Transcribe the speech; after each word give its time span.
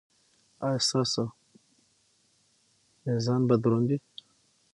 ایا 0.65 0.79
ستاسو 0.87 1.23
میزان 3.03 3.41
به 3.47 3.55
دروند 3.61 3.87
وي؟ 3.89 3.97